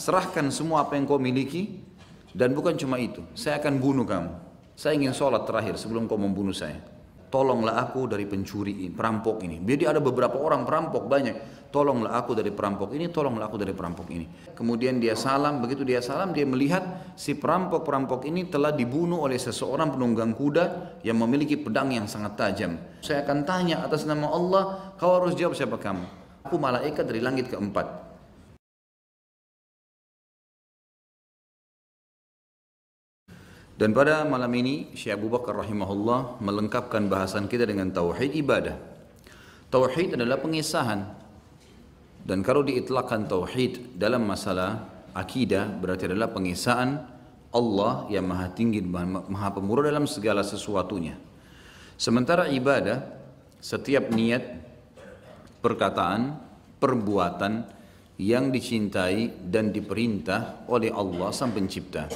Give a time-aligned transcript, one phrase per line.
[0.00, 1.84] serahkan semua apa yang kau miliki
[2.32, 4.32] dan bukan cuma itu, saya akan bunuh kamu.
[4.78, 6.80] Saya ingin sholat terakhir sebelum kau membunuh saya.
[7.30, 9.62] Tolonglah aku dari pencuri ini, perampok ini.
[9.62, 11.62] Jadi ada beberapa orang perampok banyak.
[11.70, 14.26] Tolonglah aku dari perampok ini, tolonglah aku dari perampok ini.
[14.50, 19.94] Kemudian dia salam, begitu dia salam dia melihat si perampok-perampok ini telah dibunuh oleh seseorang
[19.94, 22.74] penunggang kuda yang memiliki pedang yang sangat tajam.
[22.98, 24.62] Saya akan tanya atas nama Allah,
[24.98, 26.02] kau harus jawab siapa kamu.
[26.50, 28.09] Aku malaikat dari langit keempat.
[33.80, 38.76] Dan pada malam ini Syekh Abu Bakar rahimahullah melengkapkan bahasan kita dengan tauhid ibadah.
[39.72, 41.08] Tauhid adalah pengesahan.
[42.20, 44.84] Dan kalau diitlakkan tauhid dalam masalah
[45.16, 47.08] akidah berarti adalah pengesahan
[47.56, 51.16] Allah yang maha tinggi maha pemurah dalam segala sesuatunya.
[51.96, 53.00] Sementara ibadah
[53.64, 54.44] setiap niat,
[55.64, 56.36] perkataan,
[56.76, 57.64] perbuatan
[58.20, 62.12] yang dicintai dan diperintah oleh Allah sang pencipta.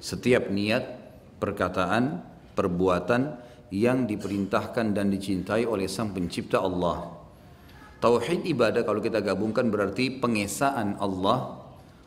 [0.00, 1.01] Setiap niat,
[1.42, 2.22] perkataan,
[2.54, 3.22] perbuatan
[3.74, 7.18] yang diperintahkan dan dicintai oleh Sang Pencipta Allah.
[7.98, 11.58] Tauhid ibadah kalau kita gabungkan berarti pengesaan Allah,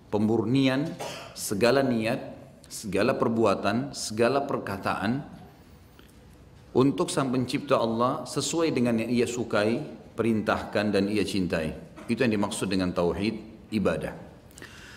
[0.08, 0.88] pemurnian
[1.36, 2.31] segala niat,
[2.72, 5.23] segala perbuatan, segala perkataan
[6.75, 9.80] untuk Sang Pencipta Allah sesuai dengan yang ia sukai,
[10.16, 11.75] perintahkan dan ia cintai.
[12.08, 14.34] Itu yang dimaksud dengan tauhid ibadah.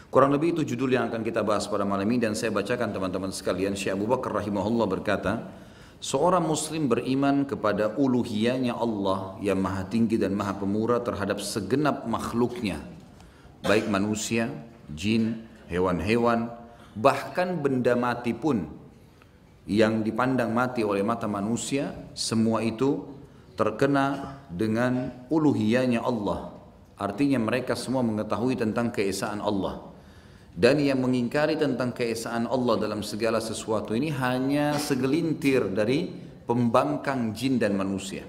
[0.09, 3.29] Kurang lebih itu judul yang akan kita bahas pada malam ini dan saya bacakan teman-teman
[3.29, 3.77] sekalian.
[3.77, 5.45] Syekh Abu Bakar rahimahullah berkata,
[6.01, 12.81] Seorang muslim beriman kepada uluhiyahnya Allah yang maha tinggi dan maha pemurah terhadap segenap makhluknya.
[13.67, 14.49] Baik manusia,
[14.95, 16.57] jin, hewan-hewan,
[16.97, 18.65] bahkan benda mati pun
[19.69, 23.05] yang dipandang mati oleh mata manusia, semua itu
[23.61, 26.57] terkena dengan uluhiyahnya Allah.
[26.97, 29.98] Artinya mereka semua mengetahui tentang keesaan Allah.
[30.59, 36.11] Dan yang mengingkari tentang keesaan Allah dalam segala sesuatu ini hanya segelintir dari
[36.51, 38.27] pembangkang jin dan manusia.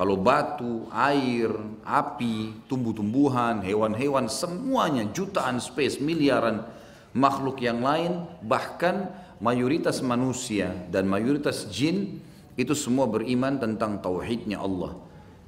[0.00, 1.52] Kalau batu, air,
[1.84, 6.64] api, tumbuh-tumbuhan, hewan-hewan, semuanya jutaan space, miliaran
[7.12, 12.16] makhluk yang lain, bahkan mayoritas manusia dan mayoritas jin
[12.56, 14.96] itu semua beriman tentang tauhidnya Allah.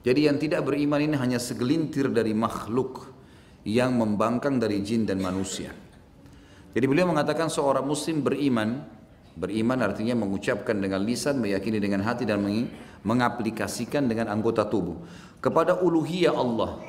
[0.05, 3.18] Jadi yang tidak beriman ini hanya segelintir dari makhluk
[3.69, 5.77] yang membangkang dari jin dan manusia.
[6.73, 8.81] Jadi beliau mengatakan seorang muslim beriman,
[9.37, 12.41] beriman artinya mengucapkan dengan lisan, meyakini dengan hati dan
[13.05, 15.05] mengaplikasikan dengan anggota tubuh
[15.45, 16.81] kepada uluhiyah Allah.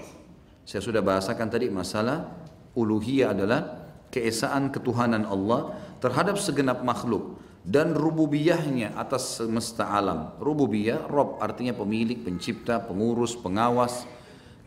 [0.63, 2.31] Saya sudah bahasakan tadi masalah
[2.79, 10.37] uluhiyah adalah keesaan ketuhanan Allah terhadap segenap makhluk dan rububiyahnya atas semesta alam.
[10.39, 14.07] Rububiyah, Rob artinya pemilik, pencipta, pengurus, pengawas,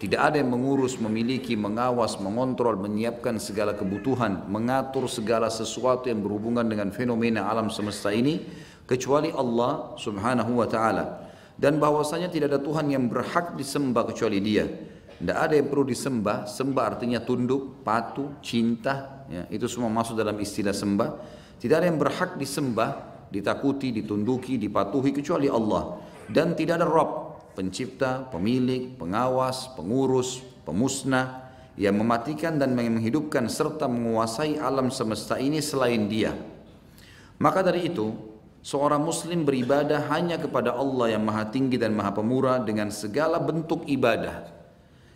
[0.02, 6.66] tidak ada yang mengurus, memiliki, mengawas, mengontrol, menyiapkan segala kebutuhan, mengatur segala sesuatu yang berhubungan
[6.66, 8.42] dengan fenomena alam semesta ini
[8.82, 11.30] kecuali Allah Subhanahu wa taala.
[11.54, 14.66] Dan bahwasanya tidak ada Tuhan yang berhak disembah kecuali Dia.
[15.22, 20.34] Tidak ada yang perlu disembah, sembah artinya tunduk, patuh, cinta, ya, itu semua masuk dalam
[20.42, 21.10] istilah sembah.
[21.62, 26.02] Tidak ada yang berhak disembah, ditakuti, ditunduki, dipatuhi kecuali Allah.
[26.26, 27.22] Dan tidak ada Rabb,
[27.52, 36.08] pencipta, pemilik, pengawas, pengurus, pemusnah yang mematikan dan menghidupkan serta menguasai alam semesta ini selain
[36.08, 36.36] dia.
[37.41, 38.12] Maka dari itu,
[38.60, 43.82] seorang muslim beribadah hanya kepada Allah yang maha tinggi dan maha pemurah dengan segala bentuk
[43.88, 44.46] ibadah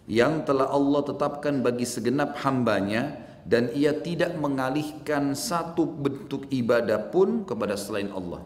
[0.06, 7.46] yang telah Allah tetapkan bagi segenap hambanya dan ia tidak mengalihkan satu bentuk ibadah pun
[7.46, 8.42] kepada selain Allah.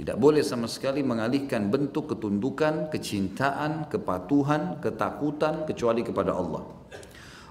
[0.00, 6.64] Tidak boleh sama sekali mengalihkan bentuk ketundukan, kecintaan, kepatuhan, ketakutan kecuali kepada Allah.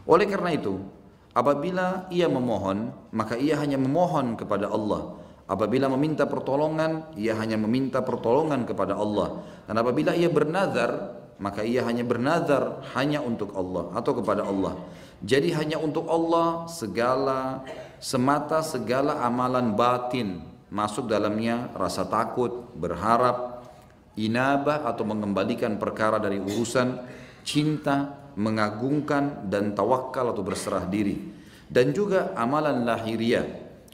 [0.09, 0.81] Oleh karena itu,
[1.37, 5.21] apabila ia memohon, maka ia hanya memohon kepada Allah.
[5.45, 9.45] Apabila meminta pertolongan, ia hanya meminta pertolongan kepada Allah.
[9.69, 14.73] Dan apabila ia bernazar, maka ia hanya bernazar hanya untuk Allah atau kepada Allah.
[15.21, 17.61] Jadi hanya untuk Allah segala
[18.02, 23.66] semata segala amalan batin masuk dalamnya rasa takut, berharap,
[24.17, 27.01] inabah atau mengembalikan perkara dari urusan,
[27.41, 31.17] cinta, mengagungkan dan tawakal atau berserah diri.
[31.69, 33.45] Dan juga amalan lahiriah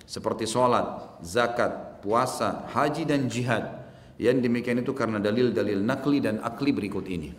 [0.08, 3.84] seperti sholat, zakat, puasa, haji dan jihad.
[4.16, 7.36] Yang demikian itu karena dalil-dalil nakli dan akli berikut ini.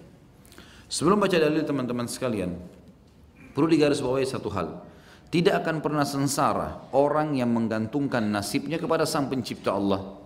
[0.86, 2.52] Sebelum baca dalil teman-teman sekalian,
[3.56, 4.85] perlu digarisbawahi satu hal.
[5.26, 10.22] Tidak akan pernah sengsara orang yang menggantungkan nasibnya kepada sang pencipta Allah.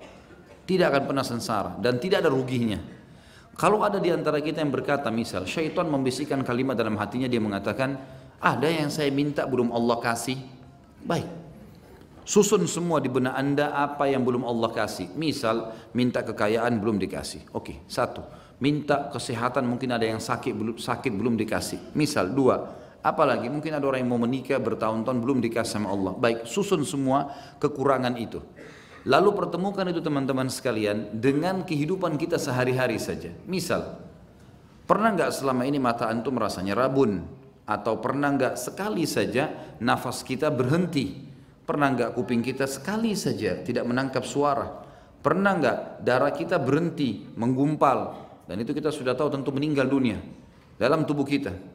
[0.68, 2.78] Tidak akan pernah sengsara dan tidak ada ruginya.
[3.56, 7.96] Kalau ada di antara kita yang berkata misal, syaitan membisikkan kalimat dalam hatinya dia mengatakan,
[8.40, 10.40] Ada yang saya minta belum Allah kasih.
[11.04, 11.28] Baik.
[12.24, 15.12] Susun semua di benak anda apa yang belum Allah kasih.
[15.12, 17.52] Misal minta kekayaan belum dikasih.
[17.52, 18.24] Oke, satu.
[18.60, 21.96] Minta kesehatan mungkin ada yang sakit belum sakit belum dikasih.
[21.96, 22.79] Misal dua.
[23.00, 26.12] Apalagi mungkin ada orang yang mau menikah bertahun-tahun belum dikasih sama Allah.
[26.20, 28.44] Baik, susun semua kekurangan itu.
[29.08, 33.32] Lalu pertemukan itu teman-teman sekalian dengan kehidupan kita sehari-hari saja.
[33.48, 33.96] Misal,
[34.84, 37.24] pernah nggak selama ini mata antum rasanya rabun?
[37.64, 39.48] Atau pernah nggak sekali saja
[39.80, 41.16] nafas kita berhenti?
[41.64, 44.84] Pernah nggak kuping kita sekali saja tidak menangkap suara?
[45.24, 48.28] Pernah nggak darah kita berhenti menggumpal?
[48.44, 50.20] Dan itu kita sudah tahu tentu meninggal dunia
[50.76, 51.69] dalam tubuh kita.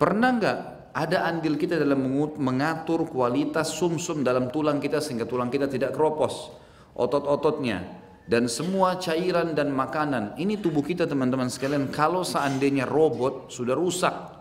[0.00, 0.58] Pernah nggak
[0.96, 2.00] ada andil kita dalam
[2.40, 6.56] mengatur kualitas sumsum -sum dalam tulang kita sehingga tulang kita tidak keropos,
[6.96, 10.40] otot-ototnya dan semua cairan dan makanan.
[10.40, 14.40] Ini tubuh kita teman-teman sekalian kalau seandainya robot sudah rusak.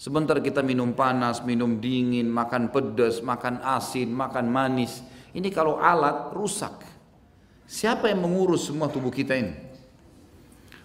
[0.00, 5.04] Sebentar kita minum panas, minum dingin, makan pedas, makan asin, makan manis.
[5.36, 6.80] Ini kalau alat rusak.
[7.68, 9.67] Siapa yang mengurus semua tubuh kita ini?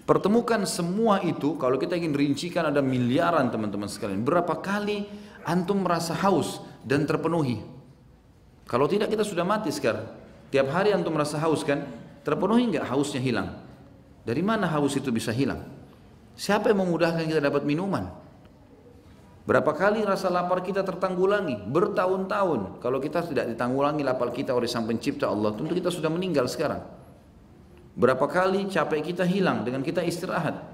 [0.04, 4.20] Pertemukan semua itu, kalau kita ingin rincikan ada miliaran teman-teman sekalian.
[4.20, 5.08] Berapa kali
[5.48, 7.64] antum merasa haus dan terpenuhi?
[8.68, 10.04] Kalau tidak kita sudah mati sekarang.
[10.52, 11.88] Tiap hari antum merasa haus kan?
[12.28, 13.64] Terpenuhi nggak hausnya hilang?
[14.28, 15.64] Dari mana haus itu bisa hilang?
[16.36, 18.12] Siapa yang memudahkan kita dapat minuman?
[19.44, 21.68] Berapa kali rasa lapar kita tertanggulangi?
[21.68, 22.80] Bertahun-tahun.
[22.80, 27.03] Kalau kita tidak ditanggulangi lapar kita oleh Sang Pencipta Allah, tentu kita sudah meninggal sekarang.
[27.94, 30.74] Berapa kali capek kita hilang dengan kita istirahat.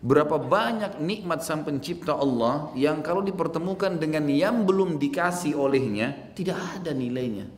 [0.00, 6.56] Berapa banyak nikmat sang pencipta Allah yang kalau dipertemukan dengan yang belum dikasih olehnya tidak
[6.56, 7.52] ada nilainya.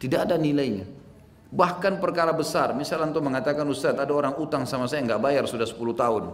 [0.00, 0.88] Tidak ada nilainya.
[1.52, 5.68] Bahkan perkara besar, misal antum mengatakan Ustaz ada orang utang sama saya nggak bayar sudah
[5.68, 6.24] 10 tahun.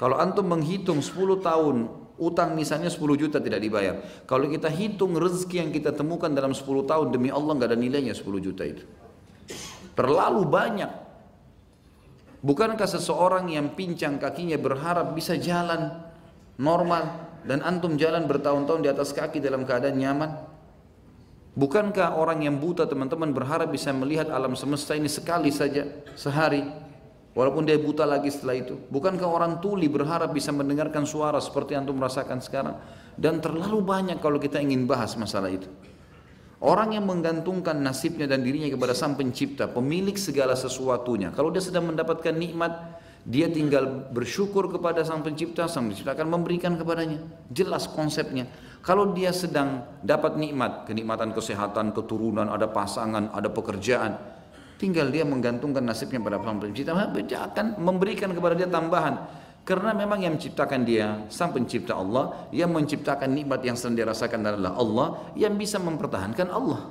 [0.00, 1.76] Kalau antum menghitung 10 tahun
[2.16, 4.00] utang misalnya 10 juta tidak dibayar.
[4.24, 8.16] Kalau kita hitung rezeki yang kita temukan dalam 10 tahun demi Allah nggak ada nilainya
[8.16, 8.88] 10 juta itu.
[10.00, 10.92] Terlalu banyak.
[12.40, 15.92] Bukankah seseorang yang pincang kakinya berharap bisa jalan
[16.56, 20.30] normal dan antum jalan bertahun-tahun di atas kaki dalam keadaan nyaman?
[21.52, 25.84] Bukankah orang yang buta teman-teman berharap bisa melihat alam semesta ini sekali saja
[26.16, 26.64] sehari
[27.36, 28.80] walaupun dia buta lagi setelah itu?
[28.88, 32.80] Bukankah orang tuli berharap bisa mendengarkan suara seperti antum merasakan sekarang?
[33.20, 35.68] Dan terlalu banyak kalau kita ingin bahas masalah itu.
[36.60, 41.32] Orang yang menggantungkan nasibnya dan dirinya kepada sang pencipta, pemilik segala sesuatunya.
[41.32, 46.76] Kalau dia sedang mendapatkan nikmat, dia tinggal bersyukur kepada sang pencipta, sang pencipta akan memberikan
[46.76, 47.16] kepadanya.
[47.48, 48.44] Jelas konsepnya.
[48.84, 54.20] Kalau dia sedang dapat nikmat, kenikmatan kesehatan, keturunan, ada pasangan, ada pekerjaan,
[54.76, 56.92] tinggal dia menggantungkan nasibnya pada sang pencipta,
[57.24, 59.16] dia akan memberikan kepada dia tambahan.
[59.60, 64.72] Karena memang yang menciptakan dia, sang pencipta Allah, yang menciptakan nikmat yang sedang dirasakan adalah
[64.74, 66.90] Allah, yang bisa mempertahankan Allah.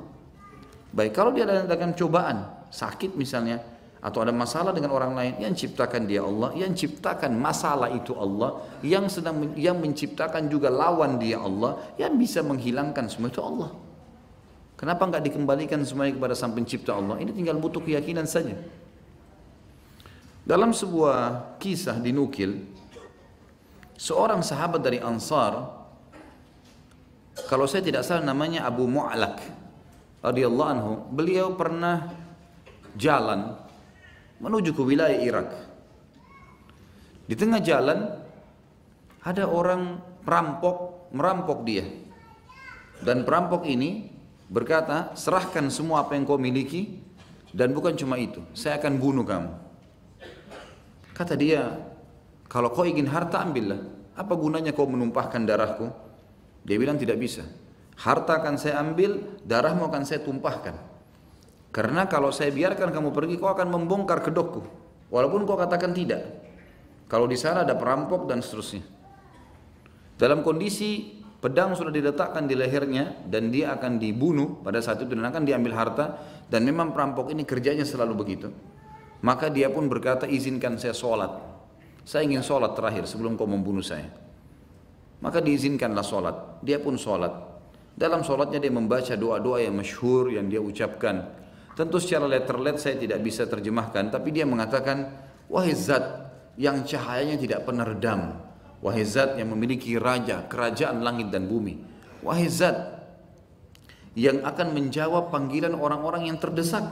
[0.94, 3.60] Baik, kalau dia ada cobaan, sakit misalnya,
[4.00, 8.64] atau ada masalah dengan orang lain, yang ciptakan dia Allah, yang ciptakan masalah itu Allah,
[8.80, 13.76] yang sedang yang menciptakan juga lawan dia Allah, yang bisa menghilangkan semua itu Allah.
[14.80, 17.20] Kenapa enggak dikembalikan semuanya kepada sang pencipta Allah?
[17.20, 18.56] Ini tinggal butuh keyakinan saja.
[20.50, 22.58] Dalam sebuah kisah dinukil,
[23.94, 25.62] seorang sahabat dari Ansar,
[27.46, 29.46] kalau saya tidak salah namanya Abu Mu'alak
[30.26, 32.10] radhiyallahu anhu, beliau pernah
[32.98, 33.62] jalan
[34.42, 35.54] menuju ke wilayah Irak.
[37.30, 38.10] Di tengah jalan
[39.22, 41.86] ada orang perampok merampok dia.
[43.06, 44.10] Dan perampok ini
[44.50, 47.06] berkata, serahkan semua apa yang kau miliki
[47.54, 49.69] dan bukan cuma itu, saya akan bunuh kamu.
[51.20, 51.76] Kata dia,
[52.48, 53.84] kalau kau ingin harta ambillah.
[54.16, 55.92] Apa gunanya kau menumpahkan darahku?
[56.64, 57.44] Dia bilang tidak bisa.
[58.00, 60.80] Harta akan saya ambil, darahmu akan saya tumpahkan.
[61.76, 64.64] Karena kalau saya biarkan kamu pergi, kau akan membongkar kedokku.
[65.12, 66.24] Walaupun kau katakan tidak.
[67.12, 68.88] Kalau di sana ada perampok dan seterusnya.
[70.16, 75.28] Dalam kondisi pedang sudah diletakkan di lehernya dan dia akan dibunuh pada saat itu dan
[75.28, 76.16] akan diambil harta
[76.48, 78.48] dan memang perampok ini kerjanya selalu begitu.
[79.20, 81.32] Maka dia pun berkata, izinkan saya sholat.
[82.08, 84.08] Saya ingin sholat terakhir sebelum kau membunuh saya.
[85.20, 86.64] Maka diizinkanlah sholat.
[86.64, 87.32] Dia pun sholat.
[88.00, 91.36] Dalam sholatnya dia membaca doa-doa yang masyhur yang dia ucapkan.
[91.76, 94.08] Tentu secara letterlet saya tidak bisa terjemahkan.
[94.08, 95.12] Tapi dia mengatakan,
[95.52, 98.40] wahai zat yang cahayanya tidak pernah redam.
[98.80, 101.76] Wahai zat yang memiliki raja, kerajaan langit dan bumi.
[102.24, 103.04] Wahai zat
[104.16, 106.84] yang akan menjawab panggilan orang-orang yang terdesak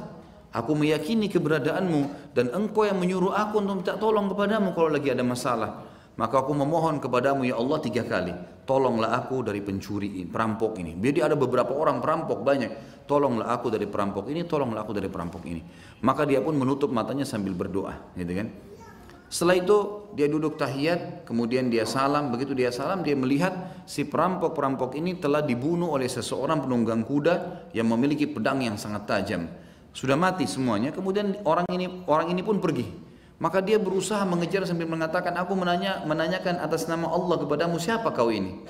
[0.55, 5.21] Aku meyakini keberadaanmu dan engkau yang menyuruh aku untuk minta tolong kepadamu kalau lagi ada
[5.21, 5.87] masalah.
[6.17, 8.33] maka aku memohon kepadamu ya Allah tiga kali.
[8.67, 10.97] Tolonglah aku dari pencuri ini, perampok ini.
[10.99, 13.05] Jadi ada beberapa orang perampok banyak.
[13.07, 15.63] Tolonglah aku dari perampok ini, tolonglah aku dari perampok ini.
[16.03, 18.51] Maka dia pun menutup matanya sambil berdoa, gitu kan?
[19.31, 19.77] Setelah itu
[20.19, 22.27] dia duduk tahiyat, kemudian dia salam.
[22.33, 27.87] Begitu dia salam, dia melihat si perampok-perampok ini telah dibunuh oleh seseorang penunggang kuda yang
[27.87, 29.47] memiliki pedang yang sangat tajam.
[29.91, 30.96] Sudah mati semuanya.
[30.96, 33.08] Kemudian orang ini orang ini pun pergi.
[33.38, 38.34] Maka dia berusaha mengejar sambil mengatakan, aku menanya, menanyakan atas nama Allah kepadamu siapa kau
[38.34, 38.65] ini?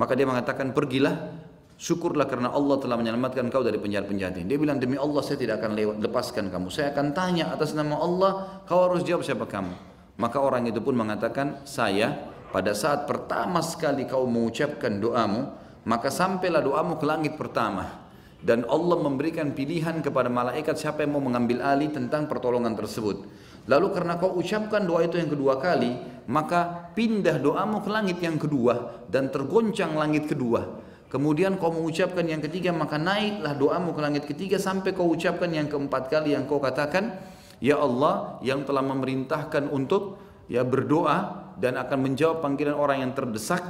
[0.00, 1.36] Maka dia mengatakan, pergilah,
[1.76, 4.48] syukurlah karena Allah telah menyelamatkan kau dari penjahat-penjahat ini.
[4.48, 6.72] Dia bilang, demi Allah saya tidak akan lewat, lepaskan kamu.
[6.72, 9.76] Saya akan tanya atas nama Allah, kau harus jawab siapa kamu.
[10.16, 12.16] Maka orang itu pun mengatakan, saya
[12.56, 15.52] pada saat pertama sekali kau mengucapkan doamu,
[15.84, 18.08] maka sampailah doamu ke langit pertama.
[18.40, 23.28] Dan Allah memberikan pilihan kepada malaikat siapa yang mau mengambil alih tentang pertolongan tersebut.
[23.68, 28.40] Lalu karena kau ucapkan doa itu yang kedua kali, maka pindah doamu ke langit yang
[28.40, 30.80] kedua dan tergoncang langit kedua.
[31.12, 35.68] Kemudian kau mengucapkan yang ketiga, maka naiklah doamu ke langit ketiga sampai kau ucapkan yang
[35.68, 37.18] keempat kali yang kau katakan,
[37.60, 40.16] Ya Allah yang telah memerintahkan untuk
[40.48, 43.60] ya berdoa dan akan menjawab panggilan orang yang terdesak,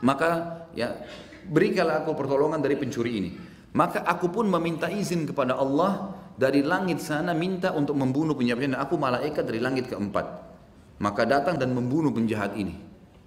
[0.00, 0.96] maka ya
[1.48, 3.30] berikanlah aku pertolongan dari pencuri ini.
[3.74, 8.78] Maka aku pun meminta izin kepada Allah dari langit sana minta untuk membunuh penjahat dan
[8.78, 10.26] aku malaikat dari langit keempat.
[11.02, 12.78] Maka datang dan membunuh penjahat ini.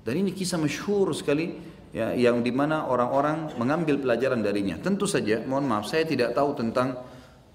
[0.07, 1.51] Dan ini kisah masyhur sekali
[1.91, 4.79] ya, yang di mana orang-orang mengambil pelajaran darinya.
[4.79, 6.95] Tentu saja, mohon maaf, saya tidak tahu tentang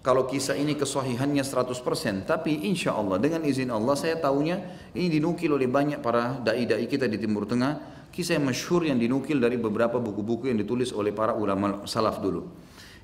[0.03, 2.29] kalau kisah ini kesohihannya 100%.
[2.29, 7.07] Tapi insya Allah dengan izin Allah saya tahunya ini dinukil oleh banyak para da'i-da'i kita
[7.07, 8.02] di Timur Tengah.
[8.13, 12.45] Kisah yang masyhur yang dinukil dari beberapa buku-buku yang ditulis oleh para ulama salaf dulu.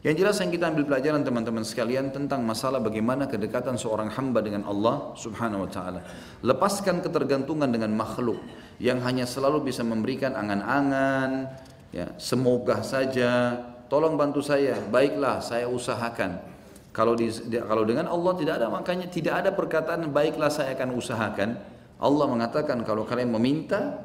[0.05, 4.63] Yang jelas yang kita ambil pelajaran teman-teman sekalian tentang masalah bagaimana kedekatan seorang hamba dengan
[4.69, 6.01] Allah Subhanahu wa taala.
[6.47, 8.39] Lepaskan ketergantungan dengan makhluk
[8.79, 11.51] yang hanya selalu bisa memberikan angan-angan,
[11.91, 13.59] ya, semoga saja,
[13.91, 16.47] tolong bantu saya, baiklah saya usahakan.
[16.95, 21.59] Kalau di, kalau dengan Allah tidak ada makanya tidak ada perkataan baiklah saya akan usahakan.
[21.99, 23.99] Allah mengatakan kalau kalian meminta,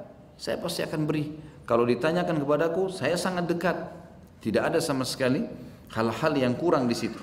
[0.43, 1.31] saya pasti akan beri.
[1.63, 3.79] Kalau ditanyakan kepadaku, saya sangat dekat.
[4.43, 5.47] Tidak ada sama sekali
[5.95, 7.15] hal-hal yang kurang di situ.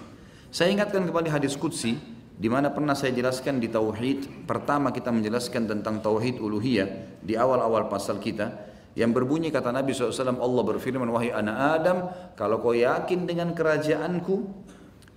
[0.49, 2.01] Saya ingatkan kembali hadis Qudsi
[2.41, 7.93] di mana pernah saya jelaskan di tauhid pertama kita menjelaskan tentang tauhid uluhiyah di awal-awal
[7.93, 8.57] pasal kita
[8.97, 11.99] yang berbunyi kata Nabi SAW Allah berfirman wahai anak Adam
[12.41, 14.49] kalau kau yakin dengan kerajaanku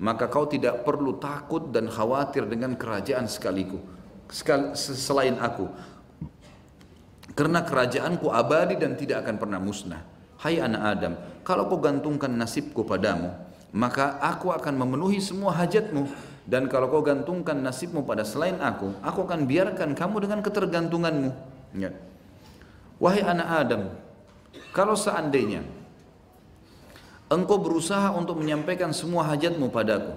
[0.04, 3.80] maka kau tidak perlu takut dan khawatir dengan kerajaan sekaliku
[4.76, 5.72] selain aku
[7.34, 10.02] karena kerajaanku abadi dan tidak akan pernah musnah
[10.44, 11.14] hai anak Adam
[11.44, 13.36] kalau kau gantungkan nasibku padamu,
[13.76, 16.08] maka aku akan memenuhi semua hajatmu.
[16.44, 21.32] Dan kalau kau gantungkan nasibmu pada selain aku, aku akan biarkan kamu dengan ketergantunganmu.
[21.76, 21.92] Ya.
[23.00, 23.82] Wahai anak Adam,
[24.72, 25.68] kalau seandainya
[27.28, 30.16] engkau berusaha untuk menyampaikan semua hajatmu padaku,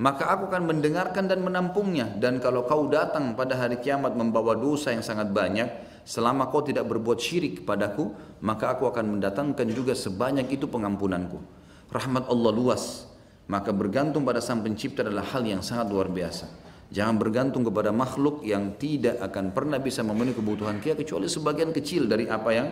[0.00, 2.08] maka aku akan mendengarkan dan menampungnya.
[2.16, 5.68] Dan kalau kau datang pada hari kiamat membawa dosa yang sangat banyak,
[6.04, 8.12] selama kau tidak berbuat syirik padaku,
[8.44, 11.40] maka aku akan mendatangkan juga sebanyak itu pengampunanku.
[11.88, 13.08] Rahmat Allah luas,
[13.48, 16.48] maka bergantung pada sang pencipta adalah hal yang sangat luar biasa.
[16.92, 22.06] Jangan bergantung kepada makhluk yang tidak akan pernah bisa memenuhi kebutuhan kita kecuali sebagian kecil
[22.06, 22.68] dari apa yang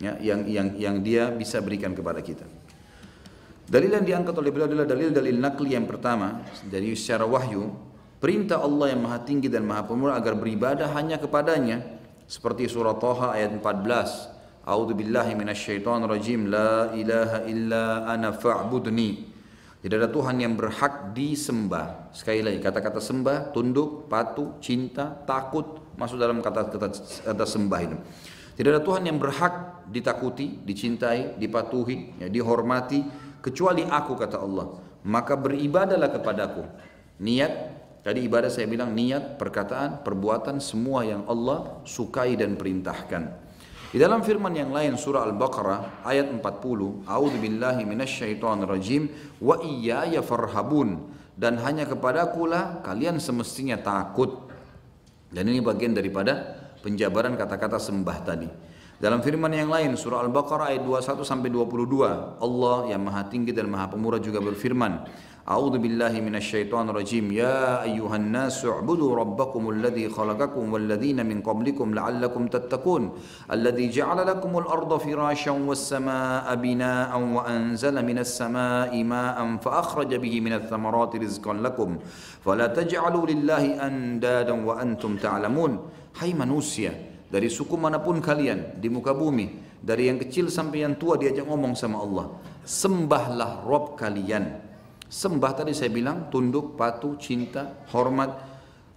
[0.00, 2.48] ya, yang yang yang dia bisa berikan kepada kita.
[3.70, 7.70] Dalil yang diangkat oleh beliau adalah dalil-dalil nakli yang pertama dari secara wahyu
[8.18, 11.99] perintah Allah yang maha tinggi dan maha pemurah agar beribadah hanya kepadanya
[12.30, 14.38] seperti surah Taha ayat 14
[14.70, 19.26] A'udzu billahi minasyaitonir rajim la ilaha illa ana fa'budni.
[19.80, 22.12] Tidak ada Tuhan yang berhak disembah.
[22.12, 26.92] Sekali lagi kata-kata sembah tunduk patuh cinta takut masuk dalam kata-kata
[27.24, 27.96] kata sembah itu
[28.60, 33.00] tidak ada Tuhan yang berhak ditakuti dicintai dipatuhi ya, dihormati
[33.40, 34.76] kecuali aku kata Allah.
[35.00, 36.68] Maka beribadalah kepadaku
[37.24, 37.69] niat
[38.00, 43.52] Tadi ibadah saya bilang niat, perkataan, perbuatan semua yang Allah sukai dan perintahkan.
[43.90, 49.10] Di dalam firman yang lain surah Al-Baqarah ayat 40, A'udzu billahi minasyaitonir rajim
[49.42, 54.48] wa iyaya farhabun dan hanya kepadaku lah kalian semestinya takut.
[55.28, 58.48] Dan ini bagian daripada penjabaran kata-kata sembah tadi.
[59.00, 63.72] Dalam firman yang lain surah Al-Baqarah ayat 21 sampai 22, Allah yang Maha Tinggi dan
[63.72, 65.08] Maha Pemurah juga berfirman,
[65.50, 71.86] أعوذ بالله من الشيطان الرجيم يا أيها الناس اعبدوا ربكم الذي خلقكم والذين من قبلكم
[71.94, 73.02] لعلكم تتقون
[73.50, 81.12] الذي جعل لكم الأرض فراشا والسماء بناء وأنزل من السماء ماء فأخرج به من الثمرات
[81.16, 81.98] رزقا لكم
[82.46, 85.72] فلا تجعلوا لله أندادا وأنتم تعلمون
[86.22, 86.94] هاي manusia
[87.26, 89.50] dari suku manapun kalian di muka bumi,
[89.82, 92.26] dari yang kecil sampai yang tua diajak ngomong sama Allah.
[92.62, 94.69] Sembahlah Rob kalian.
[95.10, 98.46] Sembah tadi saya bilang tunduk, patuh, cinta, hormat.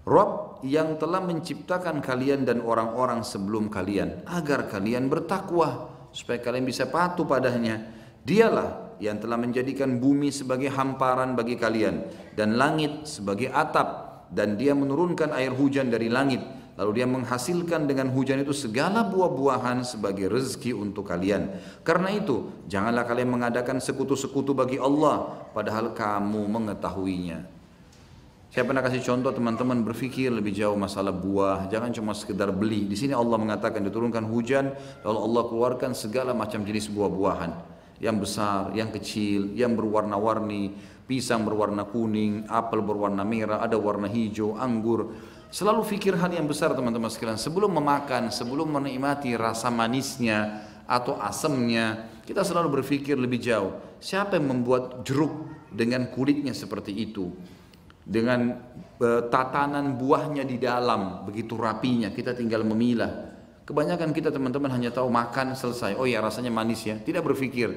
[0.06, 6.86] Rob yang telah menciptakan kalian dan orang-orang sebelum kalian agar kalian bertakwa supaya kalian bisa
[6.86, 7.82] patuh padanya.
[8.22, 12.06] Dialah yang telah menjadikan bumi sebagai hamparan bagi kalian
[12.38, 16.40] dan langit sebagai atap dan dia menurunkan air hujan dari langit
[16.74, 21.54] Lalu dia menghasilkan dengan hujan itu segala buah-buahan sebagai rezeki untuk kalian.
[21.86, 27.46] Karena itu, janganlah kalian mengadakan sekutu-sekutu bagi Allah, padahal kamu mengetahuinya.
[28.54, 32.86] Saya pernah kasih contoh teman-teman berpikir lebih jauh masalah buah, jangan cuma sekedar beli.
[32.86, 37.50] Di sini Allah mengatakan diturunkan hujan, lalu Allah keluarkan segala macam jenis buah-buahan.
[37.98, 40.74] Yang besar, yang kecil, yang berwarna-warni,
[41.10, 45.14] pisang berwarna kuning, apel berwarna merah, ada warna hijau, anggur,
[45.54, 47.38] Selalu fikir hal yang besar teman-teman sekalian.
[47.38, 53.78] Sebelum memakan, sebelum menikmati rasa manisnya atau asamnya, kita selalu berpikir lebih jauh.
[54.02, 57.30] Siapa yang membuat jeruk dengan kulitnya seperti itu?
[58.02, 58.66] Dengan
[58.98, 63.38] e, tatanan buahnya di dalam, begitu rapinya, kita tinggal memilah.
[63.70, 66.02] Kebanyakan kita teman-teman hanya tahu makan selesai.
[66.02, 66.98] Oh ya rasanya manis ya.
[66.98, 67.70] Tidak berpikir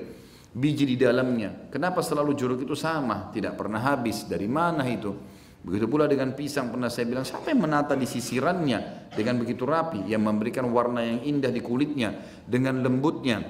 [0.57, 1.69] biji di dalamnya.
[1.69, 3.29] Kenapa selalu jeruk itu sama?
[3.37, 4.25] Tidak pernah habis.
[4.25, 5.36] Dari mana itu?
[5.67, 10.07] Begitu pula dengan pisang pernah saya bilang yang menata di sisirannya dengan begitu rapi?
[10.07, 12.15] Yang memberikan warna yang indah di kulitnya
[12.47, 13.43] dengan lembutnya.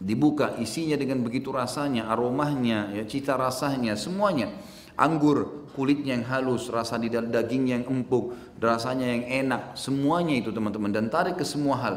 [0.00, 4.56] Dibuka isinya dengan begitu rasanya aromanya ya cita rasanya semuanya.
[4.96, 10.96] Anggur kulitnya yang halus rasa di daging yang empuk rasanya yang enak semuanya itu teman-teman.
[10.96, 11.96] Dan tarik ke semua hal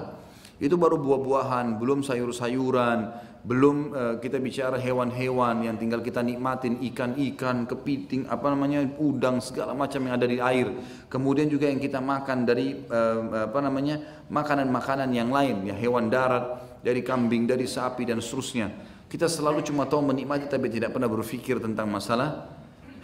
[0.58, 7.64] itu baru buah-buahan belum sayur-sayuran belum uh, kita bicara hewan-hewan yang tinggal kita nikmatin ikan-ikan,
[7.64, 10.68] kepiting, apa namanya udang segala macam yang ada di air.
[11.08, 16.60] Kemudian juga yang kita makan dari uh, apa namanya makanan-makanan yang lain ya hewan darat
[16.84, 18.68] dari kambing, dari sapi dan seterusnya.
[19.08, 22.57] Kita selalu cuma tahu menikmati tapi tidak pernah berpikir tentang masalah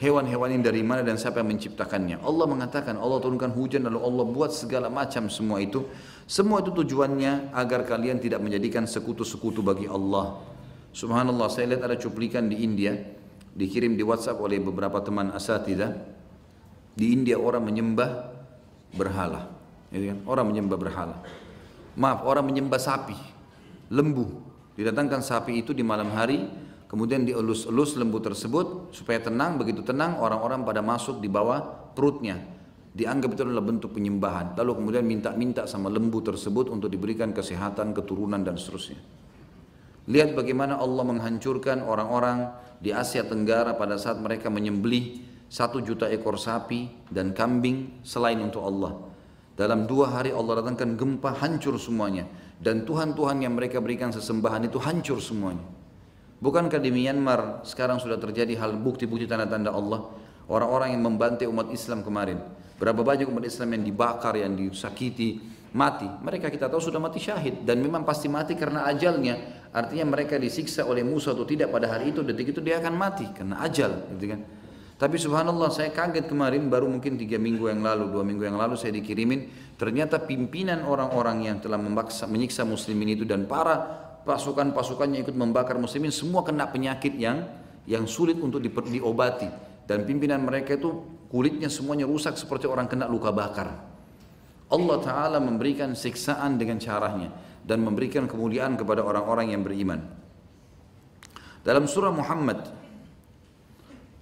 [0.03, 2.19] hewan-hewan ini dari mana dan siapa yang menciptakannya.
[2.19, 5.87] Allah mengatakan Allah turunkan hujan lalu Allah buat segala macam semua itu
[6.27, 10.39] semua itu tujuannya agar kalian tidak menjadikan sekutu-sekutu bagi Allah.
[10.93, 12.93] Subhanallah, saya lihat ada cuplikan di India,
[13.55, 15.91] dikirim di WhatsApp oleh beberapa teman asatidah.
[16.93, 18.29] Di India orang menyembah
[18.93, 19.49] berhala.
[19.89, 20.17] Ya kan?
[20.29, 21.17] Orang menyembah berhala.
[21.97, 23.17] Maaf, orang menyembah sapi,
[23.89, 24.41] lembu.
[24.77, 26.45] Didatangkan sapi itu di malam hari,
[26.93, 29.57] kemudian dielus-elus lembu tersebut supaya tenang.
[29.57, 32.37] Begitu tenang, orang-orang pada masuk di bawah perutnya
[32.93, 34.53] dianggap itu adalah bentuk penyembahan.
[34.53, 39.01] Lalu kemudian minta-minta sama lembu tersebut untuk diberikan kesehatan, keturunan dan seterusnya.
[40.05, 46.37] Lihat bagaimana Allah menghancurkan orang-orang di Asia Tenggara pada saat mereka menyembelih satu juta ekor
[46.37, 48.93] sapi dan kambing selain untuk Allah.
[49.53, 52.25] Dalam dua hari Allah datangkan gempa hancur semuanya.
[52.63, 55.82] Dan Tuhan-Tuhan yang mereka berikan sesembahan itu hancur semuanya.
[56.43, 60.11] Bukankah di Myanmar sekarang sudah terjadi hal bukti-bukti tanda-tanda Allah?
[60.51, 62.35] Orang-orang yang membantai umat Islam kemarin
[62.83, 65.39] Berapa banyak umat Islam yang dibakar, yang disakiti,
[65.71, 66.03] mati.
[66.03, 69.39] Mereka kita tahu sudah mati syahid dan memang pasti mati karena ajalnya.
[69.71, 73.23] Artinya mereka disiksa oleh Musa atau tidak pada hari itu, detik itu dia akan mati
[73.31, 74.43] karena ajal, gitu kan.
[74.99, 78.75] Tapi subhanallah saya kaget kemarin baru mungkin tiga minggu yang lalu, dua minggu yang lalu
[78.75, 79.47] saya dikirimin
[79.79, 86.11] ternyata pimpinan orang-orang yang telah memaksa, menyiksa muslimin itu dan para pasukan-pasukannya ikut membakar muslimin
[86.11, 87.43] semua kena penyakit yang
[87.83, 89.47] yang sulit untuk diobati
[89.83, 93.91] dan pimpinan mereka itu kulitnya semuanya rusak seperti orang kena luka bakar.
[94.71, 97.29] Allah Ta'ala memberikan siksaan dengan caranya
[97.61, 99.99] dan memberikan kemuliaan kepada orang-orang yang beriman.
[101.63, 102.82] Dalam surah Muhammad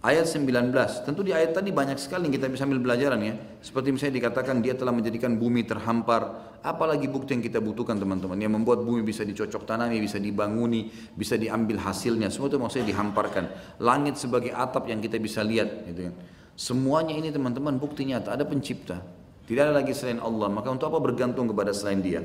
[0.01, 0.73] ayat 19,
[1.05, 3.33] tentu di ayat tadi banyak sekali yang kita bisa ambil pelajaran ya.
[3.61, 6.51] Seperti misalnya dikatakan dia telah menjadikan bumi terhampar.
[6.61, 8.37] Apalagi bukti yang kita butuhkan teman-teman.
[8.37, 12.29] Yang membuat bumi bisa dicocok tanami, bisa dibanguni, bisa diambil hasilnya.
[12.29, 13.45] Semua itu maksudnya dihamparkan.
[13.81, 15.89] Langit sebagai atap yang kita bisa lihat.
[15.89, 16.13] Gitu kan.
[16.53, 19.01] Semuanya ini teman-teman bukti nyata ada pencipta.
[19.49, 20.49] Tidak ada lagi selain Allah.
[20.53, 22.21] Maka untuk apa bergantung kepada selain Dia?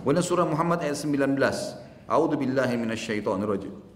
[0.00, 1.36] Kemudian surah Muhammad ayat 19.
[2.08, 3.89] A'udzu billahi minasyaitonir.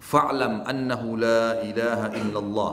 [0.00, 2.72] Fa'lam annahu la ilaha illallah.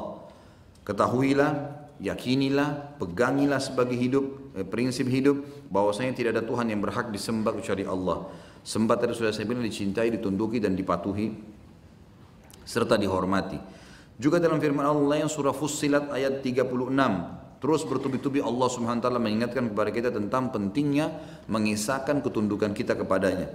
[0.88, 1.52] Ketahuilah,
[2.00, 7.84] yakinilah, pegangilah sebagai hidup, eh, prinsip hidup bahwasanya tidak ada Tuhan yang berhak disembah kecuali
[7.84, 8.32] Allah.
[8.64, 11.36] Sembah tadi sudah saya bilang dicintai, ditunduki dan dipatuhi
[12.64, 13.60] serta dihormati.
[14.18, 16.66] Juga dalam firman Allah yang surah Fussilat ayat 36
[17.58, 21.10] Terus bertubi-tubi Allah subhanahu wa ta'ala mengingatkan kepada kita tentang pentingnya
[21.50, 23.50] mengisahkan ketundukan kita kepadanya.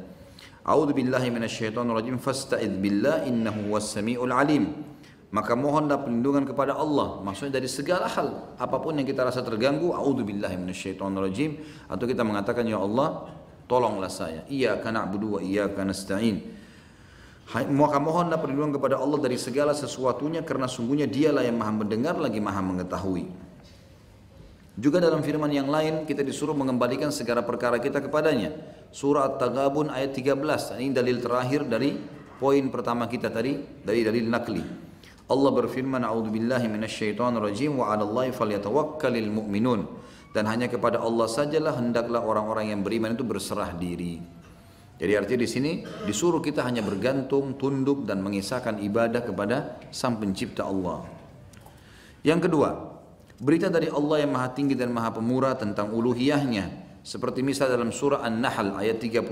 [0.63, 4.95] A'udzu billahi minasyaitonir rajim fasta'idz billah innahu was samiul alim.
[5.33, 9.91] maka mohonlah perlindungan kepada Allah maksudnya dari segala hal apa pun yang kita rasa terganggu
[9.91, 11.51] a'udzubillahi minasyaitonirrajim.
[11.91, 13.33] Atau kita mengatakan ya Allah
[13.67, 14.47] tolonglah saya.
[14.47, 16.37] Iyyaka na'budu wa iyyaka nasta'in.
[17.53, 22.39] Maka mohonlah perlindungan kepada Allah dari segala sesuatunya karena sungguhnya dialah yang maha mendengar lagi
[22.39, 23.52] maha mengetahui
[24.77, 28.57] juga dalam firman yang lain kita disuruh mengembalikan segala perkara kita kepadanya
[28.89, 31.97] surah At-Taghabun ayat 13 ini dalil terakhir dari
[32.41, 34.93] poin pertama kita tadi dari dalil nakli
[35.33, 39.81] Allah berfirman, "A'udzubillahi minasyaitonirrajim wa 'alallahi falyatawakkalul mu'minun."
[40.37, 44.21] Dan hanya kepada Allah sajalah hendaklah orang-orang yang beriman itu berserah diri.
[45.01, 45.73] Jadi artinya di sini
[46.05, 51.05] disuruh kita hanya bergantung, tunduk dan mengisahkan ibadah kepada Sang Pencipta Allah.
[52.25, 52.92] Yang kedua,
[53.43, 56.71] berita dari Allah yang Maha Tinggi dan Maha Pemurah tentang uluhiyahnya
[57.03, 59.27] seperti misal dalam surah An-Nahl ayat 36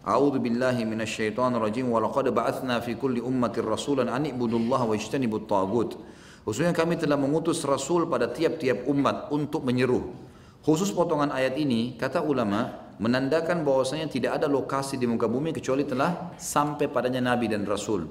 [0.00, 5.44] A'udzu billahi minasyaitonir rajim wa laqad ba'atsna fi kulli ummatin rasulan an ibudullaha wa ijtanibut
[5.44, 6.00] tagut.
[6.40, 10.16] Khususnya kami telah mengutus rasul pada tiap-tiap umat untuk menyeru.
[10.64, 15.84] Khusus potongan ayat ini, kata ulama, menandakan bahwasanya tidak ada lokasi di muka bumi kecuali
[15.84, 18.08] telah sampai padanya nabi dan rasul.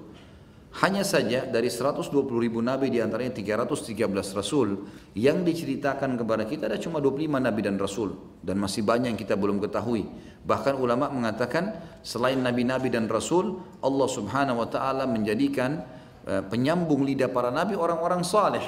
[0.70, 3.98] Hanya saja dari 120 ribu nabi di antaranya 313
[4.38, 4.86] rasul
[5.18, 9.34] yang diceritakan kepada kita ada cuma 25 nabi dan rasul dan masih banyak yang kita
[9.34, 10.06] belum ketahui.
[10.46, 11.74] Bahkan ulama mengatakan
[12.06, 15.82] selain nabi-nabi dan rasul Allah Subhanahu wa taala menjadikan
[16.30, 18.64] uh, penyambung lidah para nabi orang-orang saleh.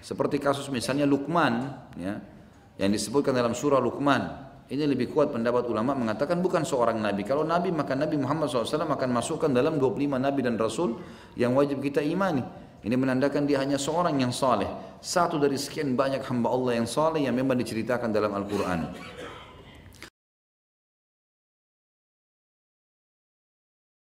[0.00, 1.68] Seperti kasus misalnya Luqman
[2.00, 2.16] ya
[2.80, 7.22] yang disebutkan dalam surah Luqman ini lebih kuat pendapat ulama mengatakan bukan seorang nabi.
[7.22, 10.98] Kalau nabi maka Nabi Muhammad SAW akan masukkan dalam 25 nabi dan rasul
[11.38, 12.42] yang wajib kita imani.
[12.82, 14.66] Ini menandakan dia hanya seorang yang saleh.
[14.98, 18.90] Satu dari sekian banyak hamba Allah yang saleh yang memang diceritakan dalam Al-Quran.